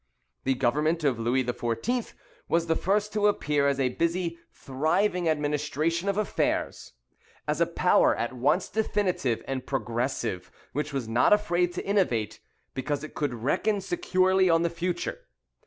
The 0.45 0.55
government 0.55 1.03
of 1.03 1.19
Louis 1.19 1.43
XIV. 1.43 2.13
was 2.49 2.65
the 2.65 2.75
first 2.75 3.13
to 3.13 3.27
appear 3.27 3.67
as 3.67 3.79
a 3.79 3.89
busy 3.89 4.39
thriving 4.51 5.29
administration 5.29 6.09
of 6.09 6.17
affairs, 6.17 6.93
as 7.47 7.61
a 7.61 7.67
power 7.67 8.15
at 8.15 8.33
once 8.33 8.67
definitive 8.67 9.43
and 9.47 9.63
progressive, 9.63 10.49
which 10.73 10.91
was 10.91 11.07
not 11.07 11.33
afraid 11.33 11.71
to 11.73 11.85
innovate, 11.85 12.39
because 12.73 13.03
it 13.03 13.13
could 13.13 13.35
reckon 13.43 13.79
securely 13.79 14.49
on 14.49 14.63
the 14.63 14.71
future. 14.71 15.27